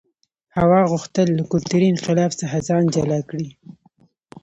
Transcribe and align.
هوا 0.59 0.81
غوښتل 0.91 1.27
له 1.37 1.43
کلتوري 1.51 1.87
انقلاب 1.89 2.31
څخه 2.41 2.65
ځان 2.67 2.83
جلا 2.95 3.19
کړي. 3.29 3.47